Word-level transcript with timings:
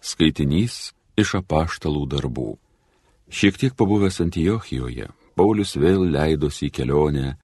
Skaitinys 0.00 0.94
iš 1.20 1.36
apaštalų 1.40 2.06
darbų. 2.08 2.54
Šiek 3.30 3.58
tiek 3.60 3.74
pabuvęs 3.76 4.20
Antijochijoje, 4.24 5.10
Paulius 5.36 5.76
vėl 5.76 6.06
leidosi 6.08 6.66
į 6.68 6.74
kelionę, 6.74 7.36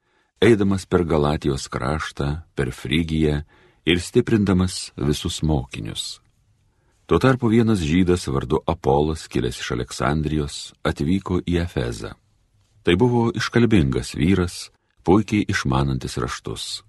eidamas 0.42 0.86
per 0.88 1.04
Galatijos 1.04 1.68
kraštą, 1.68 2.42
per 2.56 2.72
Frygiją 2.72 3.42
ir 3.86 4.00
stiprindamas 4.00 4.90
visus 4.96 5.42
mokinius. 5.42 6.18
Tuo 7.06 7.20
tarpu 7.22 7.52
vienas 7.52 7.84
žydas 7.86 8.26
vardu 8.26 8.58
Apolas, 8.66 9.28
kilęs 9.30 9.60
iš 9.62 9.70
Aleksandrijos, 9.76 10.56
atvyko 10.82 11.38
į 11.46 11.60
Efezą. 11.62 12.16
Tai 12.82 12.94
buvo 12.98 13.28
iškalbingas 13.36 14.16
vyras, 14.18 14.70
puikiai 15.06 15.46
išmanantis 15.46 16.18
raštus. 16.18 16.82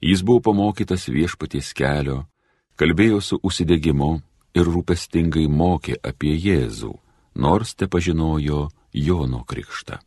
Jis 0.00 0.22
buvo 0.24 0.40
pamokytas 0.48 1.10
viešpaties 1.12 1.74
kelio, 1.76 2.22
kalbėjo 2.80 3.20
su 3.20 3.38
užsidegimu 3.42 4.22
ir 4.56 4.68
rūpestingai 4.68 5.46
mokė 5.48 5.98
apie 6.02 6.34
Jėzų, 6.36 6.92
nors 7.34 7.74
te 7.74 7.88
pažinojo 7.88 8.68
Jono 8.92 9.42
krikštą. 9.48 9.98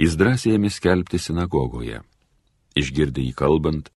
Jis 0.00 0.16
drąsiai 0.16 0.56
ėmė 0.56 0.70
skelbti 0.72 1.20
sinagogoje. 1.20 2.00
Išgirdė 2.76 3.24
jį 3.24 3.32
kalbant, 3.36 3.90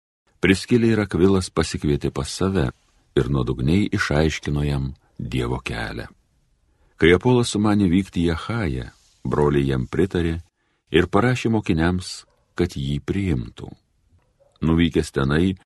priskilė 0.43 0.95
ir 0.95 1.03
akvilas 1.05 1.51
pasikvietė 1.51 2.11
pas 2.15 2.31
save 2.31 2.71
ir 3.19 3.29
nuodugniai 3.31 3.91
išaiškino 3.93 4.65
jam 4.67 4.93
Dievo 5.19 5.61
kelią. 5.63 6.09
Kai 6.99 7.13
Apolas 7.15 7.53
sumanė 7.55 7.87
vykti 7.91 8.25
į 8.27 8.33
Ahają, 8.35 8.89
broliai 9.23 9.69
jam 9.69 9.87
pritarė 9.87 10.41
ir 10.91 11.07
parašė 11.07 11.53
mokiniams, 11.55 12.25
kad 12.59 12.75
jį 12.79 12.99
priimtų 13.07 13.71
nuvykęs 14.63 15.11
tenai, 15.13 15.57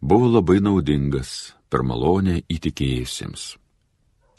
buvo 0.00 0.28
labai 0.28 0.60
naudingas 0.60 1.54
per 1.70 1.82
malonę 1.82 2.42
įtikėjusiems. 2.52 3.56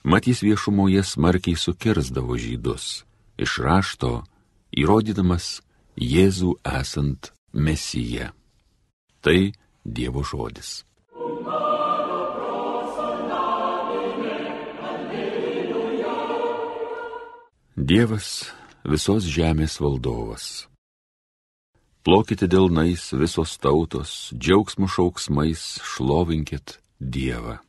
Matys 0.03 0.43
viešumoje 0.43 1.03
smarkiai 1.03 1.55
sukirzdavo 1.55 2.35
žydus, 2.38 3.05
iš 3.40 3.59
rašto 3.63 4.23
įrodydamas 4.76 5.62
Jėzų 5.96 6.57
esant 6.68 7.32
Mesija. 7.54 8.34
Tai 9.24 9.54
Dievo 9.85 10.24
žodis. 10.27 10.84
Dievas 17.74 18.27
visos 18.84 19.26
žemės 19.27 19.79
valdovas 19.79 20.68
Plokite 22.04 22.49
dėlnais 22.51 23.13
visos 23.15 23.55
tautos, 23.63 24.34
džiaugsmų 24.35 24.90
šauksmais 24.91 25.62
šlovinkit 25.87 26.81
Dievą. 26.99 27.62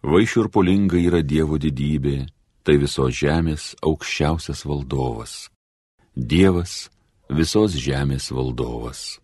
Vaišiurpulinga 0.00 0.96
yra 0.96 1.20
Dievo 1.20 1.58
didybė, 1.60 2.24
tai 2.64 2.78
visos 2.80 3.12
žemės 3.12 3.74
aukščiausias 3.84 4.64
valdovas. 4.64 5.50
Dievas 6.16 6.88
visos 7.28 7.76
žemės 7.76 8.30
valdovas. 8.32 9.20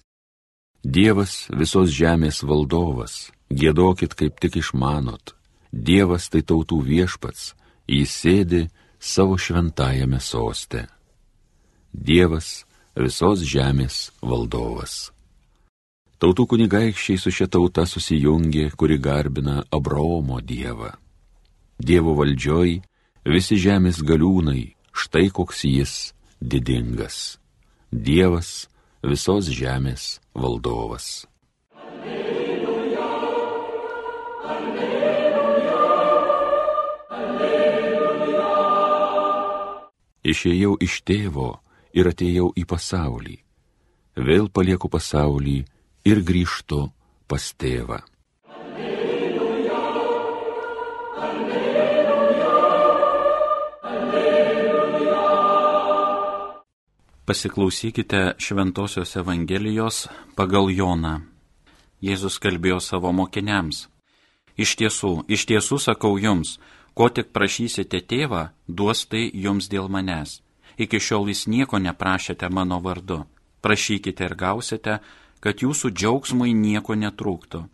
Dievas 0.84 1.48
visos 1.50 1.91
žemės 1.91 2.42
valdovas, 2.44 3.32
gėdokit 3.50 4.14
kaip 4.14 4.36
tik 4.41 4.60
išmanot. 4.60 5.32
Dievas 5.72 6.28
tai 6.28 6.44
tautų 6.44 6.82
viešpats, 6.84 7.54
jis 7.88 8.12
sėdi 8.12 8.62
savo 9.00 9.41
šventajame 9.41 10.20
soste. 10.20 10.86
Dievas 11.92 12.66
visos 12.94 13.41
žemės 13.41 14.10
valdovas. 14.20 15.16
Tautų 16.17 16.47
kunigaikščiai 16.48 17.20
su 17.20 17.28
šia 17.28 17.45
tauta 17.53 17.84
susijungė, 17.84 18.70
kuri 18.72 18.97
garbina 18.97 19.61
Abraomo 19.69 20.41
dievą. 20.41 20.95
Dievo 21.77 22.14
valdžioj 22.17 22.81
visi 23.28 23.59
žemės 23.61 24.00
galiūnai, 24.00 24.72
štai 24.97 25.28
koks 25.28 25.64
jis 25.69 26.17
didingas. 26.41 27.37
Dievas 27.92 28.65
visos 29.04 29.53
žemės 29.53 30.25
valdovas. 30.32 31.27
Alleluja, 31.77 33.12
alleluja, 34.56 35.84
alleluja. 37.21 38.56
Išėjau 40.25 40.81
iš 40.81 41.04
tėvo 41.04 41.60
ir 41.93 42.09
atėjau 42.09 42.56
į 42.56 42.65
pasaulį. 42.65 43.37
Vėl 44.16 44.48
palieku 44.48 44.88
pasaulį 44.88 45.66
ir 46.06 46.22
grįžtu 46.22 46.87
pas 47.27 47.44
tėvą. 47.59 47.99
Alleluja, 48.47 49.81
alleluja, 51.27 52.53
alleluja. 53.91 55.25
Pasiklausykite 57.27 58.22
Šventojios 58.39 59.16
Evangelijos 59.19 60.06
pagal 60.39 60.71
Joną. 60.71 61.16
Jėzus 62.00 62.39
kalbėjo 62.39 62.78
savo 62.81 63.11
mokiniams. 63.12 63.89
Iš 64.56 64.78
tiesų, 64.78 65.12
iš 65.28 65.45
tiesų 65.50 65.77
sakau 65.83 66.15
jums, 66.22 66.56
ko 66.95 67.11
tik 67.11 67.34
prašysite 67.34 68.00
tėvą, 68.00 68.55
duos 68.69 69.05
tai 69.11 69.27
jums 69.34 69.69
dėl 69.69 69.91
manęs 69.91 70.41
iki 70.77 71.00
šiol 71.00 71.31
jūs 71.33 71.47
nieko 71.49 71.81
neprašėte 71.81 72.49
mano 72.53 72.81
vardu. 72.84 73.25
Prašykite 73.65 74.28
ir 74.28 74.37
gausite, 74.39 75.00
kad 75.41 75.62
jūsų 75.62 75.91
džiaugsmui 75.92 76.54
nieko 76.54 76.97
netrūktų. 76.98 77.64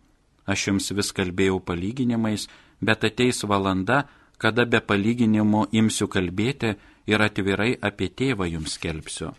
Aš 0.45 0.67
jums 0.67 0.91
vis 0.91 1.11
kalbėjau 1.15 1.59
palyginimais, 1.63 2.47
bet 2.81 3.03
ateis 3.07 3.43
valanda, 3.47 4.03
kada 4.37 4.65
be 4.65 4.81
palyginimų 4.83 5.69
imsiu 5.71 6.09
kalbėti 6.11 6.73
ir 7.07 7.23
atvirai 7.23 7.77
apie 7.81 8.09
tėvą 8.09 8.49
jums 8.51 8.75
skelbsiu. 8.77 9.31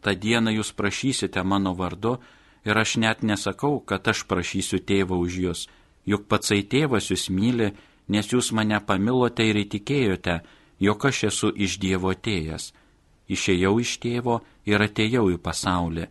Ta 0.00 0.14
diena 0.14 0.52
jūs 0.54 0.72
prašysite 0.72 1.42
mano 1.42 1.74
vardu 1.74 2.16
ir 2.64 2.78
aš 2.78 2.96
net 3.02 3.22
nesakau, 3.22 3.80
kad 3.80 4.08
aš 4.08 4.24
prašysiu 4.30 4.80
tėvą 4.80 5.18
už 5.26 5.38
jūs, 5.44 5.66
juk 6.06 6.26
patsai 6.30 6.62
tėvas 6.62 7.10
jūs 7.10 7.28
myli, 7.28 7.72
nes 8.08 8.32
jūs 8.32 8.52
mane 8.52 8.80
pamilote 8.80 9.44
ir 9.44 9.60
įtikėjote, 9.66 10.40
jog 10.80 11.06
aš 11.10 11.24
esu 11.30 11.52
iš 11.52 11.78
Dievo 11.82 12.14
atėjęs 12.14 12.72
išėjau 13.28 13.74
iš 13.82 13.96
tėvo 14.02 14.40
ir 14.68 14.82
atėjau 14.82 15.26
į 15.34 15.38
pasaulį, 15.42 16.06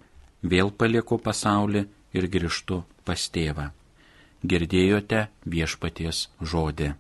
vėl 0.52 0.70
palieku 0.72 1.18
pasaulį 1.18 1.86
ir 2.18 2.28
grįžtu 2.36 2.84
pas 3.06 3.30
tėvą. 3.34 3.72
Girdėjote 4.46 5.26
viešpaties 5.50 6.28
žodį. 6.42 6.94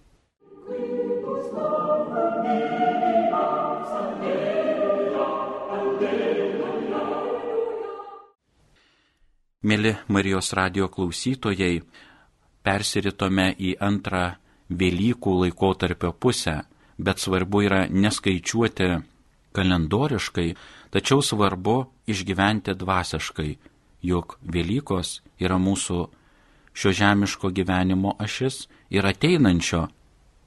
Mėly 9.66 9.95
Marijos 10.13 10.51
radio 10.53 10.88
klausytojai, 10.94 11.79
persiritome 12.66 13.47
į 13.57 13.72
antrą 13.81 14.25
Velykų 14.69 15.33
laikotarpio 15.41 16.12
pusę, 16.22 16.59
bet 16.97 17.22
svarbu 17.22 17.63
yra 17.66 17.79
neskaičiuoti 17.89 18.89
kalendoriškai, 19.55 20.49
tačiau 20.93 21.23
svarbu 21.23 21.77
išgyventi 22.11 22.75
dvasiškai, 22.75 23.51
juk 24.05 24.38
Velykos 24.43 25.21
yra 25.41 25.57
mūsų 25.57 25.99
šio 26.75 26.91
žemiško 26.99 27.49
gyvenimo 27.55 28.15
ašis 28.19 28.65
ir 28.91 29.07
ateinančio 29.07 29.88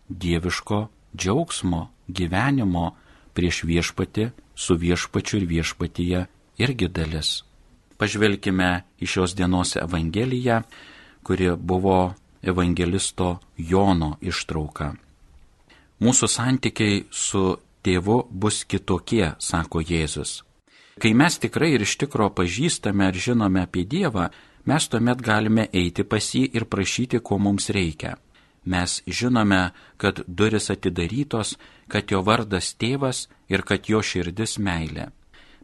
dieviško 0.09 0.87
džiaugsmo 1.17 1.89
gyvenimo 2.09 2.95
prieš 3.35 3.65
viešpati 3.65 4.29
su 4.55 4.77
viešpačiu 4.77 5.41
ir 5.41 5.47
viešpatyje 5.47 6.25
irgi 6.59 6.89
dalis. 6.89 7.43
Pažvelkime 7.99 8.71
į 9.03 9.07
šios 9.07 9.35
dienos 9.35 9.77
Evangeliją, 9.77 10.63
kuri 11.23 11.51
buvo 11.57 12.15
evangelisto 12.43 13.39
Jono 13.57 14.17
ištrauka. 14.21 14.93
Mūsų 15.99 16.29
santykiai 16.31 17.05
su 17.11 17.59
tėvu 17.89 18.27
bus 18.31 18.63
kitokie, 18.69 19.33
sako 19.41 19.81
Jėzus. 19.81 20.43
Kai 21.01 21.15
mes 21.15 21.39
tikrai 21.41 21.73
ir 21.77 21.85
iš 21.87 21.97
tikro 22.03 22.29
pažįstame 22.35 23.07
ar 23.09 23.17
žinome 23.17 23.63
apie 23.65 23.85
Dievą, 23.87 24.29
mes 24.69 24.89
tuomet 24.91 25.23
galime 25.25 25.69
eiti 25.73 26.05
pas 26.05 26.25
jį 26.35 26.49
ir 26.59 26.67
prašyti, 26.69 27.23
ko 27.23 27.39
mums 27.39 27.71
reikia. 27.71 28.17
Mes 28.69 28.99
žinome, 29.07 29.71
kad 29.97 30.21
duris 30.27 30.69
atidarytos, 30.75 31.55
kad 31.89 32.11
jo 32.11 32.21
vardas 32.27 32.75
tėvas 32.75 33.29
ir 33.49 33.63
kad 33.63 33.89
jo 33.89 34.03
širdis 34.03 34.59
meilė. 34.59 35.09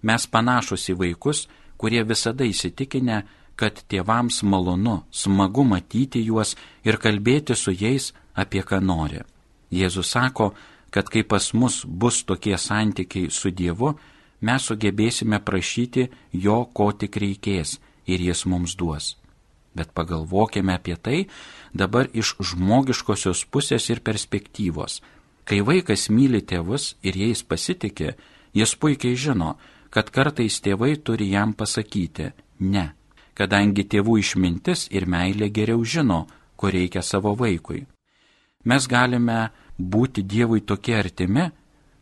Mes 0.02 0.26
panašus 0.30 0.88
į 0.92 0.96
vaikus, 1.02 1.48
kurie 1.76 2.04
visada 2.06 2.46
įsitikinę, 2.46 3.24
kad 3.56 3.82
tėvams 3.90 4.42
malonu, 4.42 5.02
smagu 5.10 5.64
matyti 5.66 6.22
juos 6.24 6.54
ir 6.86 6.96
kalbėti 7.02 7.58
su 7.58 7.74
jais 7.74 8.12
apie 8.34 8.62
ką 8.62 8.80
nori. 8.80 9.20
Jėzus 9.74 10.14
sako, 10.14 10.52
kad 10.94 11.10
kai 11.10 11.24
pas 11.26 11.50
mus 11.58 11.82
bus 11.84 12.22
tokie 12.22 12.54
santykiai 12.54 13.30
su 13.30 13.50
Dievu, 13.50 13.96
mes 14.46 14.62
sugebėsime 14.68 15.40
prašyti 15.42 16.06
jo, 16.44 16.58
ko 16.76 16.92
tik 16.92 17.18
reikės 17.18 17.80
ir 18.06 18.22
jis 18.22 18.44
mums 18.46 18.76
duos. 18.78 19.16
Bet 19.74 19.90
pagalvokime 19.90 20.76
apie 20.78 20.94
tai 20.94 21.24
dabar 21.74 22.06
iš 22.14 22.36
žmogiškosios 22.38 23.42
pusės 23.50 23.88
ir 23.90 24.04
perspektyvos. 24.06 25.00
Kai 25.44 25.58
vaikas 25.66 26.06
myli 26.14 26.44
tėvus 26.46 26.94
ir 27.02 27.18
jais 27.18 27.42
pasitikė, 27.42 28.14
jis 28.54 28.76
puikiai 28.78 29.18
žino, 29.18 29.56
kad 29.90 30.14
kartais 30.14 30.60
tėvai 30.62 30.94
turi 31.02 31.32
jam 31.34 31.56
pasakyti 31.58 32.30
ne, 32.60 32.86
kadangi 33.34 33.82
tėvų 33.82 34.20
išmintis 34.22 34.86
ir 34.94 35.10
meilė 35.10 35.50
geriau 35.50 35.82
žino, 35.82 36.24
ko 36.54 36.70
reikia 36.70 37.02
savo 37.02 37.34
vaikui. 37.34 37.82
Mes 38.64 38.86
galime 38.88 39.50
būti 39.78 40.22
Dievui 40.22 40.60
tokie 40.60 40.96
artimi, 40.98 41.50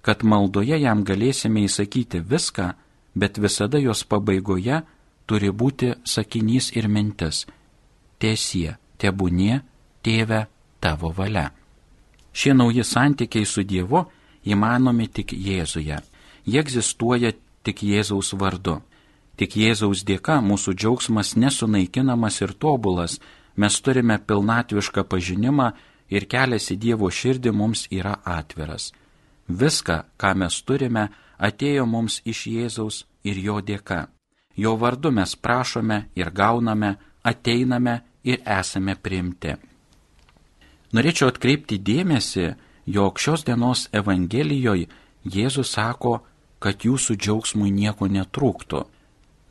kad 0.02 0.22
maldoje 0.22 0.78
jam 0.80 1.04
galėsime 1.04 1.64
įsakyti 1.64 2.20
viską, 2.20 2.72
bet 3.14 3.38
visada 3.38 3.78
jos 3.78 4.04
pabaigoje 4.04 4.82
turi 5.26 5.50
būti 5.50 5.94
sakinys 6.04 6.72
ir 6.76 6.88
mintis 6.88 7.46
tiesie, 8.22 8.76
tebūnie, 9.02 9.60
tėve, 10.06 10.46
tavo 10.82 11.10
valia. 11.16 11.50
Šie 12.32 12.54
nauji 12.54 12.84
santykiai 12.86 13.48
su 13.48 13.64
Dievu 13.66 14.04
įmanomi 14.46 15.08
tik 15.16 15.34
Jėzuje. 15.34 15.98
Jie 16.46 16.60
egzistuoja 16.62 17.32
tik 17.66 17.82
Jėzaus 17.86 18.32
vardu. 18.38 18.78
Tik 19.38 19.56
Jėzaus 19.58 20.04
dėka 20.06 20.38
mūsų 20.44 20.74
džiaugsmas 20.78 21.34
nesunaikinamas 21.36 22.40
ir 22.44 22.54
tobulas, 22.62 23.19
mes 23.56 23.78
turime 23.84 24.19
pilnatvišką 24.19 25.04
pažinimą 25.10 25.72
ir 26.12 26.29
kelias 26.29 26.69
į 26.73 26.76
Dievo 26.85 27.09
širdį 27.11 27.53
mums 27.56 27.87
yra 27.91 28.19
atviras. 28.25 28.93
Viską, 29.49 29.97
ką 30.20 30.32
mes 30.38 30.61
turime, 30.67 31.09
atėjo 31.38 31.87
mums 31.88 32.20
iš 32.25 32.47
Jėzaus 32.53 33.05
ir 33.25 33.41
jo 33.47 33.61
dėka. 33.61 34.06
Jo 34.56 34.76
vardu 34.76 35.11
mes 35.11 35.35
prašome 35.37 35.99
ir 36.14 36.31
gauname, 36.31 36.97
ateiname 37.25 38.00
ir 38.25 38.43
esame 38.44 38.94
priimti. 38.97 39.56
Norėčiau 40.93 41.31
atkreipti 41.32 41.79
dėmesį, 41.81 42.53
jog 42.87 43.19
šios 43.19 43.47
dienos 43.49 43.88
Evangelijoje 43.93 44.91
Jėzus 45.25 45.73
sako, 45.76 46.20
kad 46.62 46.85
jūsų 46.85 47.17
džiaugsmui 47.17 47.70
nieko 47.70 48.08
netrūktų. 48.11 48.82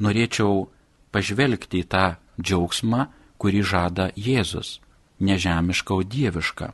Norėčiau 0.03 0.67
pažvelgti 1.11 1.81
į 1.81 1.87
tą 1.91 2.05
džiaugsmą, 2.39 3.07
kurį 3.41 3.63
žada 3.63 4.11
Jėzus- 4.15 4.79
nežemiška, 5.21 5.93
o 5.95 6.03
dieviška. 6.03 6.73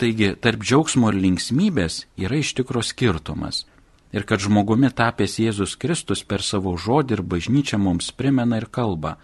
Taigi, 0.00 0.34
tarp 0.40 0.64
džiaugsmo 0.64 1.12
ir 1.12 1.20
linksmybės 1.22 2.04
yra 2.18 2.40
iš 2.42 2.56
tikro 2.58 2.82
skirtumas. 2.82 3.64
Ir 4.14 4.26
kad 4.26 4.42
žmogumi 4.42 4.90
tapęs 4.94 5.38
Jėzus 5.42 5.78
Kristus 5.78 6.22
per 6.22 6.42
savo 6.42 6.74
žodį 6.78 7.18
ir 7.18 7.22
bažnyčią 7.22 7.78
mums 7.82 8.12
primena 8.14 8.58
ir 8.62 8.68
kalba, 8.70 9.16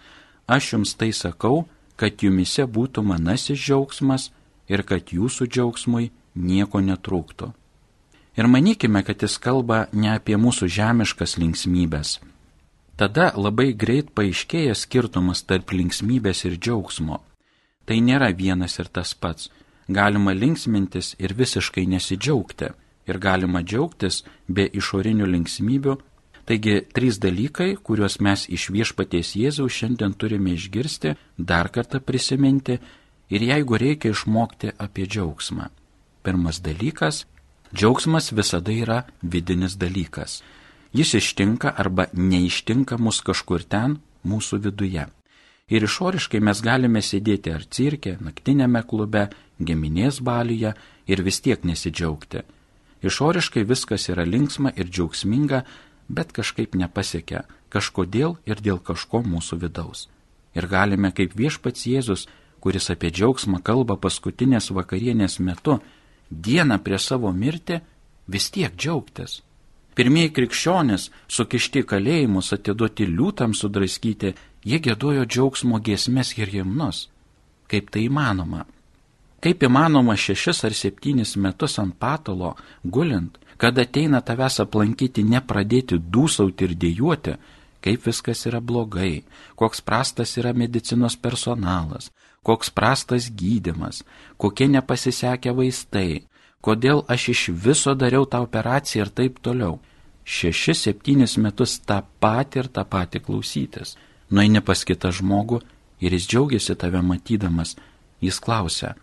Aš 0.51 0.73
jums 0.73 0.91
tai 0.99 1.13
sakau, 1.15 1.63
kad 1.95 2.23
jumise 2.23 2.65
būtų 2.67 3.03
manasis 3.07 3.59
džiaugsmas 3.61 4.31
ir 4.67 4.83
kad 4.83 5.13
jūsų 5.15 5.47
džiaugsmui 5.47 6.09
nieko 6.35 6.81
netrūktų. 6.83 7.51
Ir 8.35 8.47
manykime, 8.47 9.03
kad 9.07 9.23
jis 9.23 9.37
kalba 9.39 9.85
ne 9.93 10.11
apie 10.11 10.35
mūsų 10.35 10.67
žemiškas 10.67 11.37
linksmybės. 11.39 12.19
Tada 12.99 13.31
labai 13.35 13.71
greit 13.73 14.11
paaiškėja 14.15 14.75
skirtumas 14.75 15.43
tarp 15.47 15.71
linksmybės 15.71 16.43
ir 16.49 16.57
džiaugsmo. 16.59 17.21
Tai 17.85 17.97
nėra 18.01 18.31
vienas 18.35 18.79
ir 18.79 18.87
tas 18.87 19.13
pats. 19.13 19.49
Galima 19.87 20.33
linksmintis 20.33 21.15
ir 21.19 21.33
visiškai 21.33 21.87
nesidžiaugti. 21.87 22.71
Ir 23.09 23.17
galima 23.17 23.63
džiaugtis 23.65 24.23
be 24.47 24.67
išorinių 24.69 25.25
linksmybių 25.25 25.97
Taigi, 26.45 26.81
trys 26.93 27.19
dalykai, 27.21 27.75
kuriuos 27.85 28.17
mes 28.19 28.47
iš 28.49 28.69
viešpaties 28.73 29.35
Jėzaus 29.37 29.75
šiandien 29.77 30.11
turime 30.17 30.55
išgirsti, 30.57 31.13
dar 31.37 31.69
kartą 31.69 32.01
prisiminti 32.01 32.79
ir 33.31 33.45
jeigu 33.45 33.77
reikia 33.77 34.11
išmokti 34.11 34.73
apie 34.77 35.05
džiaugsmą. 35.05 35.69
Pirmas 36.25 36.59
dalykas- 36.59 37.25
džiaugsmas 37.77 38.31
visada 38.33 38.71
yra 38.71 39.03
vidinis 39.21 39.77
dalykas. 39.77 40.41
Jis 40.93 41.13
ištinka 41.13 41.73
arba 41.77 42.07
neištinka 42.13 42.97
mus 42.97 43.21
kažkur 43.21 43.63
ten, 43.63 43.99
mūsų 44.25 44.59
viduje. 44.65 45.07
Ir 45.71 45.85
išoriškai 45.87 46.41
mes 46.43 46.59
galime 46.61 46.99
sėdėti 46.99 47.53
ar 47.55 47.63
cirke, 47.63 48.17
naktinėme 48.19 48.83
klube, 48.87 49.29
giminės 49.59 50.19
balyje 50.19 50.73
ir 51.07 51.23
vis 51.23 51.39
tiek 51.39 51.63
nesidžiaugti. 51.63 52.43
Išoriškai 53.01 53.63
viskas 53.65 54.09
yra 54.11 54.25
linksma 54.27 54.73
ir 54.75 54.91
džiaugsminga, 54.91 55.63
bet 56.11 56.33
kažkaip 56.35 56.75
nepasiekia 56.75 57.45
kažkodėl 57.71 58.35
ir 58.45 58.59
dėl 58.59 58.81
kažko 58.83 59.23
mūsų 59.23 59.61
vidaus. 59.63 60.09
Ir 60.53 60.67
galime 60.67 61.13
kaip 61.15 61.37
viešpats 61.39 61.87
Jėzus, 61.87 62.27
kuris 62.59 62.91
apie 62.93 63.09
džiaugsmą 63.09 63.61
kalba 63.63 63.95
paskutinės 63.95 64.69
vakarienės 64.75 65.39
metu, 65.39 65.79
dieną 66.29 66.77
prie 66.83 66.99
savo 66.99 67.31
mirtį, 67.31 67.79
vis 68.27 68.51
tiek 68.51 68.75
džiaugtis. 68.75 69.39
Pirmieji 69.95 70.31
krikščionis, 70.35 71.09
sukišti 71.27 71.83
kalėjimus, 71.87 72.51
atiduoti 72.55 73.07
liūtam 73.07 73.55
sudraskyti, 73.57 74.35
jie 74.63 74.79
gėdojo 74.79 75.25
džiaugsmo 75.25 75.79
giesmės 75.79 76.35
ir 76.37 76.51
himnus. 76.53 77.07
Kaip 77.71 77.89
tai 77.91 78.07
įmanoma? 78.09 78.65
Kaip 79.41 79.63
įmanoma 79.65 80.13
šešis 80.19 80.65
ar 80.67 80.73
septynis 80.77 81.33
metus 81.35 81.79
ant 81.81 81.95
patalo, 81.97 82.53
gulint, 82.83 83.39
kad 83.57 83.79
ateina 83.79 84.21
tavęs 84.21 84.59
aplankyti, 84.61 85.23
nepradėti 85.25 85.97
dūsauti 85.97 86.67
ir 86.67 86.75
dėjuoti, 86.83 87.37
kaip 87.81 88.05
viskas 88.05 88.45
yra 88.49 88.61
blogai, 88.61 89.23
koks 89.57 89.81
prastas 89.81 90.35
yra 90.37 90.53
medicinos 90.53 91.17
personalas, 91.17 92.11
koks 92.45 92.69
prastas 92.69 93.31
gydimas, 93.33 94.03
kokie 94.37 94.67
nepasisekę 94.69 95.55
vaistai, 95.57 96.27
kodėl 96.61 97.01
aš 97.09 97.29
iš 97.33 97.41
viso 97.65 97.95
dariau 97.97 98.29
tą 98.29 98.43
operaciją 98.45 99.07
ir 99.07 99.15
taip 99.21 99.41
toliau. 99.41 99.79
Šešis, 100.21 100.85
septynis 100.85 101.33
metus 101.41 101.79
tą 101.81 102.03
patį 102.21 102.61
ir 102.61 102.67
tą 102.75 102.85
patį 102.85 103.23
klausytis. 103.25 103.95
Nueini 104.31 104.61
pas 104.63 104.83
kitą 104.87 105.11
žmogų 105.11 105.59
ir 106.01 106.15
jis 106.15 106.27
džiaugiasi 106.31 106.75
tave 106.79 107.01
matydamas. 107.03 107.75
Jis 108.21 108.37
klausia, 108.39 108.93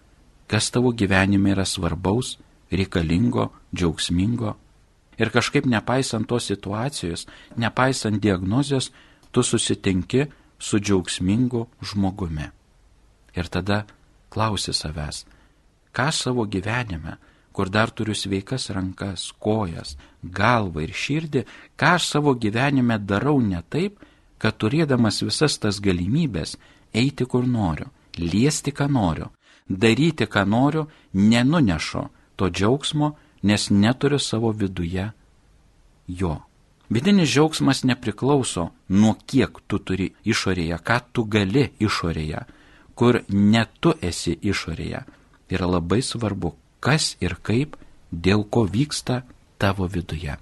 kas 0.46 0.70
tavo 0.70 0.92
gyvenime 0.94 1.52
yra 1.52 1.66
svarbaus, 1.66 2.36
reikalingo, 2.70 3.48
džiaugsmingo. 3.75 4.54
Ir 5.19 5.32
kažkaip 5.34 5.66
nepaisant 5.66 6.28
tos 6.30 6.46
situacijos, 6.46 7.26
nepaisant 7.56 8.20
diagnozijos, 8.22 8.92
tu 9.32 9.42
susitinki 9.42 10.26
su 10.58 10.78
džiaugsmingu 10.78 11.66
žmogumi. 11.82 12.46
Ir 13.34 13.48
tada 13.50 13.84
klausi 14.30 14.72
savęs, 14.72 15.25
ką 15.92 16.08
savo 16.12 16.46
gyvenime, 16.46 17.19
kur 17.52 17.69
dar 17.69 17.90
turiu 17.90 18.14
sveikas 18.14 18.70
rankas, 18.70 19.32
kojas, 19.42 19.97
galvą 20.23 20.85
ir 20.87 20.94
širdį, 20.94 21.44
ką 21.75 21.94
aš 21.99 22.12
savo 22.14 22.35
gyvenime 22.38 22.99
darau 23.02 23.40
ne 23.42 23.62
taip, 23.68 23.99
kad 24.38 24.59
turėdamas 24.59 25.23
visas 25.26 25.59
tas 25.59 25.80
galimybės 25.83 26.57
eiti 26.95 27.26
kur 27.26 27.47
noriu, 27.47 27.88
liesti 28.18 28.73
ką 28.73 28.88
noriu, 28.90 29.30
daryti 29.68 30.26
ką 30.26 30.45
noriu, 30.47 30.87
nenunešu 31.12 32.09
to 32.37 32.50
džiaugsmo, 32.50 33.14
nes 33.42 33.71
neturiu 33.71 34.18
savo 34.18 34.52
viduje 34.52 35.11
jo. 36.09 36.37
Vidinis 36.90 37.28
džiaugsmas 37.28 37.85
nepriklauso 37.85 38.71
nuo 38.88 39.14
kiek 39.26 39.59
tu 39.66 39.78
turi 39.78 40.12
išorėje, 40.25 40.78
ką 40.80 41.00
tu 41.12 41.25
gali 41.25 41.68
išorėje, 41.85 42.47
kur 42.95 43.21
ne 43.28 43.66
tu 43.80 43.92
esi 44.00 44.38
išorėje. 44.40 45.02
Yra 45.52 45.66
labai 45.68 46.00
svarbu, 46.02 46.54
kas 46.80 47.16
ir 47.21 47.37
kaip, 47.42 47.76
dėl 48.11 48.45
ko 48.49 48.64
vyksta 48.64 49.23
tavo 49.61 49.87
viduje. 49.87 50.38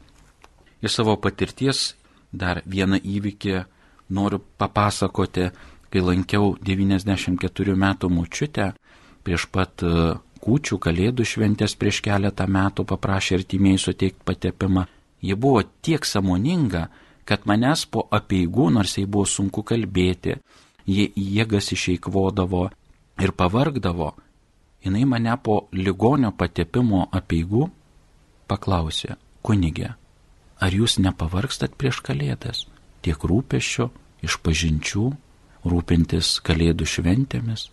Iš 0.83 1.01
savo 1.01 1.17
patirties 1.19 1.97
dar 2.33 2.63
vieną 2.67 3.01
įvykį 3.03 3.65
noriu 4.09 4.41
papasakoti, 4.59 5.51
kai 5.91 6.03
lankiau 6.03 6.55
94 6.63 7.77
metų 7.77 8.11
mučiutę 8.13 8.73
prieš 9.27 9.47
pat 9.51 9.83
kūčių, 10.43 10.79
kalėdų 10.83 11.27
šventės 11.27 11.75
prieš 11.79 12.03
keletą 12.07 12.47
metų 12.47 12.87
paprašė 12.87 13.41
artimiai 13.41 13.79
suteikti 13.81 14.27
patepimą. 14.27 14.87
Ji 15.23 15.35
buvo 15.35 15.63
tiek 15.83 16.05
samoninga, 16.05 16.87
kad 17.27 17.47
manęs 17.49 17.87
po 17.91 18.05
apieigų, 18.15 18.69
nors 18.77 18.95
jai 18.99 19.07
buvo 19.07 19.27
sunku 19.27 19.65
kalbėti, 19.67 20.37
jie 20.87 21.09
jėgas 21.17 21.73
išeikvodavo 21.75 22.69
ir 23.23 23.33
pavargdavo, 23.33 24.13
jinai 24.85 25.05
mane 25.09 25.35
po 25.43 25.67
ligonio 25.73 26.31
patepimo 26.31 27.07
apieigų 27.11 27.67
paklausė, 28.47 29.17
kunigė, 29.43 29.95
ar 30.63 30.79
jūs 30.79 31.01
nepavargstat 31.03 31.75
prieš 31.75 32.03
kalėdas, 32.07 32.67
tiek 33.07 33.29
rūpešio, 33.31 33.89
išpažinčių, 34.27 35.11
rūpintis 35.71 36.37
kalėdų 36.47 36.91
šventėmis? 36.91 37.71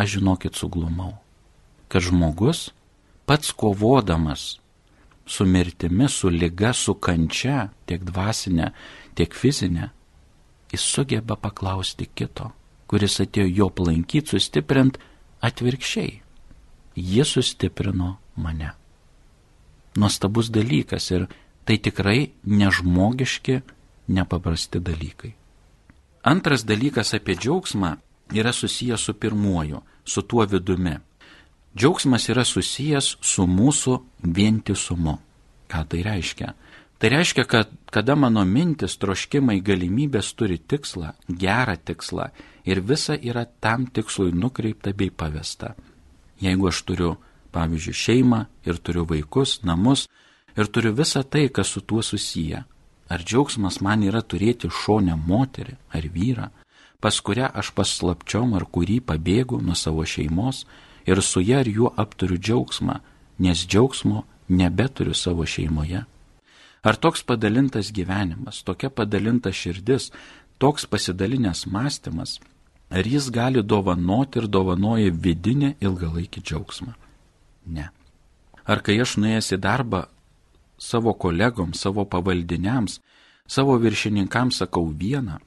Aš 0.00 0.16
žinokit 0.16 0.56
suglumau 0.56 1.12
kad 1.92 2.02
žmogus 2.02 2.70
pats 3.26 3.52
kovodamas 3.52 4.58
su 5.26 5.44
mirtimi, 5.44 6.08
su 6.08 6.28
lyga, 6.28 6.72
su 6.72 6.94
kančia, 6.94 7.68
tiek 7.86 8.00
dvasinė, 8.08 8.70
tiek 9.14 9.36
fizinė, 9.36 9.90
jis 10.72 10.86
sugeba 10.94 11.36
paklausti 11.36 12.08
kito, 12.16 12.48
kuris 12.88 13.18
atėjo 13.20 13.50
jo 13.58 13.68
plankyti, 13.76 14.32
sustiprint, 14.32 14.96
atvirkščiai. 15.44 16.14
Jie 16.96 17.24
sustiprino 17.28 18.16
mane. 18.36 18.72
Nuostabus 20.00 20.48
dalykas 20.48 21.10
ir 21.12 21.28
tai 21.68 21.76
tikrai 21.76 22.32
nežmogiški, 22.48 23.60
nepaprasti 24.12 24.80
dalykai. 24.80 25.32
Antras 26.22 26.62
dalykas 26.64 27.14
apie 27.18 27.34
džiaugsmą 27.34 27.96
yra 28.34 28.52
susijęs 28.52 29.00
su 29.00 29.14
pirmuoju, 29.14 29.80
su 30.04 30.22
tuo 30.22 30.46
vidumi. 30.46 30.96
Džiaugsmas 31.76 32.28
yra 32.28 32.44
susijęs 32.44 33.16
su 33.20 33.46
mūsų 33.48 33.98
vientisumu. 34.22 35.18
Ką 35.68 35.84
tai 35.88 36.02
reiškia? 36.04 36.52
Tai 36.98 37.08
reiškia, 37.08 37.44
kad 37.44 37.70
kada 37.90 38.14
mano 38.14 38.44
mintis, 38.46 38.94
troškimai, 39.02 39.58
galimybės 39.64 40.28
turi 40.38 40.58
tikslą, 40.58 41.10
gerą 41.28 41.74
tikslą 41.76 42.28
ir 42.64 42.80
visa 42.80 43.16
yra 43.18 43.42
tam 43.60 43.88
tikslui 43.90 44.30
nukreipta 44.32 44.92
bei 44.94 45.10
pavesta. 45.10 45.74
Jeigu 46.40 46.68
aš 46.70 46.82
turiu, 46.86 47.16
pavyzdžiui, 47.52 47.98
šeimą 48.04 48.44
ir 48.68 48.78
turiu 48.78 49.02
vaikus, 49.08 49.58
namus 49.66 50.06
ir 50.56 50.70
turiu 50.70 50.94
visą 50.94 51.24
tai, 51.24 51.48
kas 51.48 51.74
su 51.74 51.80
tuo 51.80 52.02
susiję, 52.02 52.62
ar 53.12 53.20
džiaugsmas 53.20 53.80
man 53.84 54.04
yra 54.08 54.22
turėti 54.24 54.70
šonę 54.72 55.16
moterį 55.28 55.74
ar 55.96 56.08
vyrą, 56.14 56.48
pas 57.02 57.18
kurią 57.26 57.50
aš 57.60 57.72
paslapčiom 57.76 58.54
ar 58.58 58.64
kurį 58.74 59.00
pabėgu 59.08 59.60
nuo 59.60 59.76
savo 59.76 60.06
šeimos 60.06 60.64
ir 61.06 61.20
su 61.22 61.42
ja 61.44 61.60
ar 61.60 61.68
juo 61.68 61.90
apturiu 62.04 62.38
džiaugsmą, 62.38 63.00
nes 63.44 63.66
džiaugsmo 63.66 64.22
nebeturiu 64.48 65.14
savo 65.14 65.46
šeimoje. 65.46 66.04
Ar 66.82 66.96
toks 66.96 67.22
padalintas 67.22 67.92
gyvenimas, 67.94 68.62
tokia 68.66 68.90
padalinta 68.90 69.52
širdis, 69.52 70.10
toks 70.58 70.86
pasidalinęs 70.86 71.66
mąstymas, 71.66 72.40
ar 72.90 73.06
jis 73.06 73.28
gali 73.30 73.62
dovanoti 73.62 74.40
ir 74.40 74.48
dovanoja 74.48 75.12
vidinį 75.12 75.76
ilgalaikį 75.84 76.42
džiaugsmą? 76.42 76.94
Ne. 77.76 77.90
Ar 78.66 78.82
kai 78.82 78.98
aš 79.02 79.16
nuėjęs 79.18 79.52
į 79.56 79.60
darbą 79.62 80.06
savo 80.82 81.14
kolegoms, 81.14 81.80
savo 81.80 82.04
pavaldiniams, 82.04 83.00
savo 83.46 83.76
viršininkams 83.78 84.62
sakau 84.62 84.86
vieną, 85.00 85.38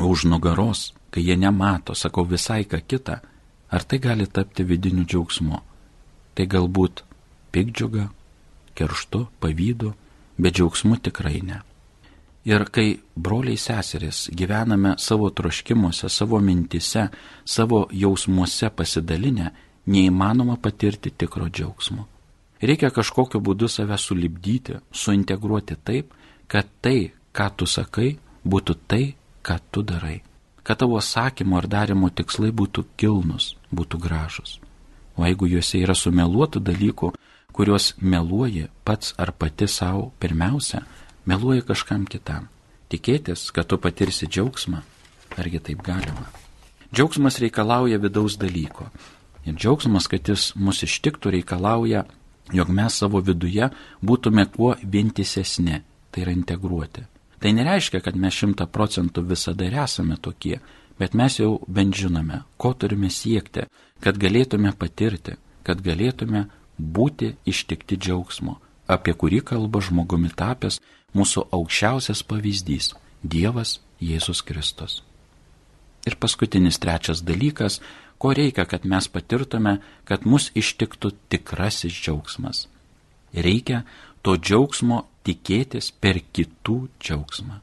o 0.00 0.08
už 0.12 0.24
nugaros, 0.30 0.92
kai 1.10 1.24
jie 1.26 1.36
nemato, 1.36 1.94
sakau 1.94 2.24
visai 2.24 2.64
ką 2.64 2.80
kitą, 2.86 3.16
ar 3.74 3.82
tai 3.84 3.98
gali 3.98 4.26
tapti 4.26 4.62
vidiniu 4.62 5.04
džiaugsmu? 5.04 5.58
Tai 6.34 6.46
galbūt 6.46 7.02
pikdžiuga, 7.52 8.10
kerštu, 8.76 9.26
pavydu, 9.40 9.94
bet 10.38 10.54
džiaugsmu 10.54 11.00
tikrai 11.02 11.40
ne. 11.42 11.62
Ir 12.46 12.62
kai 12.70 13.00
broliai 13.16 13.58
seserys 13.58 14.28
gyvename 14.30 14.94
savo 15.02 15.30
troškimuose, 15.30 16.08
savo 16.08 16.38
mintise, 16.38 17.08
savo 17.44 17.88
jausmuose 17.90 18.70
pasidalinę, 18.70 19.50
neįmanoma 19.86 20.60
patirti 20.62 21.10
tikro 21.10 21.48
džiaugsmo. 21.50 22.06
Reikia 22.62 22.90
kažkokiu 22.90 23.40
būdu 23.40 23.68
save 23.68 23.98
sulibdyti, 24.00 24.78
suintegruoti 24.92 25.76
taip, 25.76 26.14
kad 26.48 26.68
tai, 26.80 27.12
ką 27.36 27.50
tu 27.56 27.66
sakai, 27.68 28.16
būtų 28.44 28.76
tai, 28.88 29.04
ką 29.44 29.58
tu 29.70 29.82
darai. 29.82 30.22
Kad 30.66 30.80
tavo 30.82 30.98
sakymo 31.00 31.58
ar 31.60 31.68
darimo 31.68 32.08
tikslai 32.10 32.50
būtų 32.50 32.86
kilnus, 32.96 33.54
būtų 33.70 34.00
gražus. 34.02 34.58
O 35.16 35.24
jeigu 35.24 35.48
juose 35.48 35.78
yra 35.80 35.94
sumeluotų 35.94 36.60
dalykų, 36.64 37.12
kuriuos 37.56 37.94
meluoji 38.00 38.66
pats 38.84 39.14
ar 39.16 39.32
pati 39.32 39.68
savo 39.68 40.10
pirmiausia, 40.20 40.82
meluoji 41.24 41.64
kažkam 41.64 42.04
kitam. 42.04 42.48
Tikėtis, 42.92 43.50
kad 43.50 43.68
tu 43.68 43.78
patirsi 43.78 44.28
džiaugsmą, 44.28 44.82
argi 45.36 45.60
taip 45.60 45.82
galima. 45.82 46.28
Džiaugsmas 46.92 47.40
reikalauja 47.42 47.98
vidaus 47.98 48.36
dalyko. 48.38 48.90
Ir 49.46 49.54
džiaugsmas, 49.54 50.06
kad 50.10 50.28
jis 50.28 50.52
mus 50.54 50.82
ištiktų, 50.86 51.32
reikalauja 51.38 52.04
jog 52.52 52.70
mes 52.70 52.94
savo 52.94 53.20
viduje 53.20 53.68
būtume 54.02 54.46
kuo 54.54 54.74
vientisesni, 54.82 55.82
tai 56.10 56.22
yra 56.24 56.34
integruoti. 56.36 57.06
Tai 57.38 57.52
nereiškia, 57.52 58.00
kad 58.00 58.16
mes 58.16 58.34
šimta 58.34 58.66
procentų 58.66 59.26
visada 59.28 59.66
ir 59.66 59.76
esame 59.82 60.16
tokie, 60.16 60.60
bet 60.98 61.14
mes 61.14 61.38
jau 61.38 61.58
bent 61.68 61.94
žinome, 61.94 62.42
ko 62.56 62.72
turime 62.72 63.10
siekti, 63.12 63.66
kad 64.00 64.18
galėtume 64.20 64.72
patirti, 64.78 65.36
kad 65.66 65.82
galėtume 65.84 66.46
būti 66.78 67.34
ištikti 67.44 67.98
džiaugsmo, 67.98 68.56
apie 68.88 69.12
kurį 69.12 69.42
kalba 69.44 69.82
žmogumi 69.82 70.30
tapęs 70.30 70.80
mūsų 71.16 71.48
aukščiausias 71.52 72.22
pavyzdys- 72.22 72.94
Dievas 73.34 73.80
Jėzus 74.00 74.42
Kristus. 74.44 75.02
Ir 76.06 76.14
paskutinis 76.22 76.78
trečias 76.78 77.22
dalykas 77.22 77.80
ko 78.18 78.32
reikia, 78.32 78.64
kad 78.64 78.86
mes 78.86 79.08
patirtume, 79.08 79.78
kad 80.04 80.26
mus 80.26 80.50
ištiktų 80.54 81.12
tikrasis 81.32 81.92
džiaugsmas. 81.92 82.66
Reikia 83.36 83.84
to 84.22 84.36
džiaugsmo 84.36 85.04
tikėtis 85.26 85.92
per 85.92 86.20
kitų 86.32 86.86
džiaugsmą. 87.02 87.60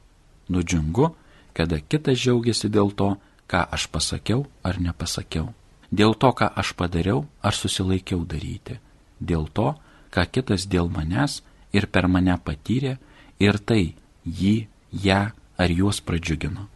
Nudžiungu, 0.48 1.14
kada 1.56 1.80
kitas 1.80 2.20
džiaugiasi 2.20 2.70
dėl 2.70 2.92
to, 2.92 3.14
ką 3.50 3.64
aš 3.76 3.88
pasakiau 3.92 4.44
ar 4.62 4.80
nepasakiau. 4.80 5.52
Dėl 5.94 6.14
to, 6.18 6.32
ką 6.32 6.50
aš 6.60 6.74
padariau 6.78 7.24
ar 7.42 7.54
susilaikiau 7.54 8.24
daryti. 8.26 8.78
Dėl 9.20 9.48
to, 9.52 9.74
ką 10.10 10.24
kitas 10.30 10.66
dėl 10.70 10.90
manęs 10.90 11.42
ir 11.72 11.86
per 11.86 12.08
mane 12.08 12.36
patyrė 12.38 12.98
ir 13.42 13.58
tai 13.58 13.94
jį, 14.24 14.66
ją 14.90 15.22
ar 15.58 15.70
juos 15.70 16.00
pradžiugino. 16.00 16.68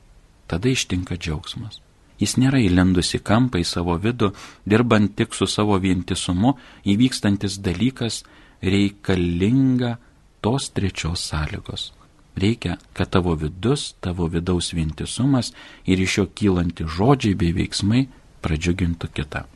Tada 0.48 0.70
ištinka 0.70 1.18
džiaugsmas. 1.18 1.82
Jis 2.18 2.34
nėra 2.40 2.58
įlindus 2.58 3.12
į 3.14 3.22
kampą, 3.22 3.60
į 3.62 3.66
savo 3.68 3.94
vidų, 4.02 4.32
dirbant 4.66 5.14
tik 5.18 5.36
su 5.38 5.46
savo 5.46 5.78
vientisumu, 5.78 6.56
įvykstantis 6.82 7.60
dalykas 7.62 8.24
reikalinga 8.62 9.96
tos 10.42 10.70
trečios 10.74 11.22
sąlygos. 11.30 11.92
Reikia, 12.38 12.76
kad 12.94 13.10
tavo 13.10 13.34
vidus, 13.34 13.94
tavo 14.00 14.28
vidaus 14.30 14.72
vientisumas 14.74 15.52
ir 15.86 16.00
iš 16.00 16.18
jo 16.18 16.26
kylanti 16.34 16.86
žodžiai 16.86 17.38
bei 17.38 17.54
veiksmai 17.54 18.04
pradžiugintų 18.42 19.10
kitą. 19.14 19.46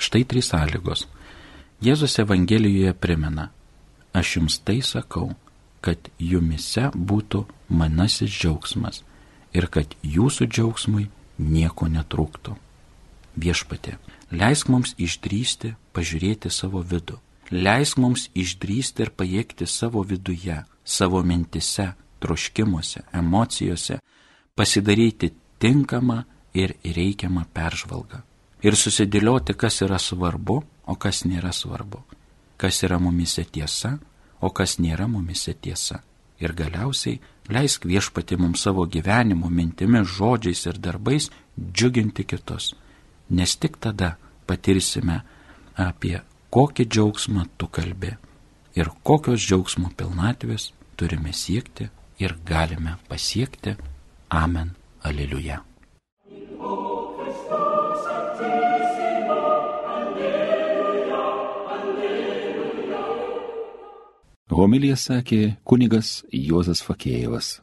Štai 0.00 0.24
trys 0.28 0.48
sąlygos. 0.52 1.06
Jėzus 1.82 2.18
Evangelijoje 2.22 2.94
primena, 2.94 3.50
aš 4.14 4.36
jums 4.36 4.58
tai 4.64 4.80
sakau, 4.86 5.32
kad 5.82 5.98
jumise 6.18 6.88
būtų 6.94 7.44
manasis 7.68 8.30
džiaugsmas 8.30 9.02
ir 9.52 9.66
kad 9.66 9.96
jūsų 10.06 10.46
džiaugsmui 10.46 11.08
nieko 11.42 11.88
netrūktų. 11.90 12.54
Viešpatė, 13.42 13.96
leisk 14.30 14.68
mums 14.72 14.94
išdrysti, 15.00 15.74
pažiūrėti 15.96 16.50
savo 16.52 16.82
vidų. 16.84 17.18
Leisk 17.52 17.98
mums 18.00 18.28
išdrysti 18.34 19.04
ir 19.04 19.12
pajėgti 19.16 19.66
savo 19.68 20.02
viduje, 20.08 20.62
savo 20.84 21.22
mintise, 21.22 21.92
troškimuose, 22.22 23.02
emocijose, 23.12 23.98
pasidaryti 24.54 25.32
tinkamą 25.60 26.22
ir 26.54 26.76
reikiamą 26.84 27.44
peržvalgą. 27.52 28.22
Ir 28.62 28.76
susidėlioti, 28.78 29.56
kas 29.58 29.82
yra 29.82 29.98
svarbu, 29.98 30.62
o 30.86 30.94
kas 30.96 31.24
nėra 31.26 31.52
svarbu. 31.52 32.02
Kas 32.56 32.82
yra 32.86 32.98
mumise 33.02 33.44
tiesa, 33.44 33.96
o 34.40 34.50
kas 34.50 34.78
nėra 34.78 35.08
mumise 35.10 35.54
tiesa 35.54 36.02
ir 36.42 36.54
galiausiai 36.58 37.20
leisk 37.48 37.84
viešpati 37.84 38.36
mums 38.36 38.62
savo 38.62 38.86
gyvenimu, 38.86 39.50
mintimis, 39.50 40.08
žodžiais 40.16 40.66
ir 40.66 40.78
darbais 40.78 41.30
džiuginti 41.58 42.24
kitus, 42.24 42.74
nes 43.30 43.56
tik 43.56 43.78
tada 43.80 44.16
patirsime 44.46 45.22
apie 45.76 46.20
kokį 46.52 46.86
džiaugsmą 46.86 47.48
tu 47.56 47.66
kalbi 47.66 48.12
ir 48.78 48.90
kokios 49.02 49.42
džiaugsmo 49.46 49.90
pilnatvės 49.96 50.70
turime 50.96 51.32
siekti 51.32 51.88
ir 52.22 52.36
galime 52.46 52.96
pasiekti. 53.08 53.76
Amen. 54.30 54.76
Aleliuja. 55.02 55.71
Homilija 64.52 64.98
sakė 65.00 65.54
kunigas 65.64 66.08
Juozas 66.28 66.82
Fakėjevas. 66.84 67.54